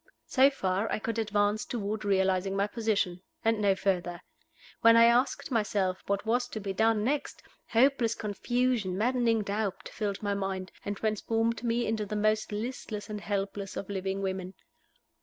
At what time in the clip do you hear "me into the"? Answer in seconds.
11.63-12.15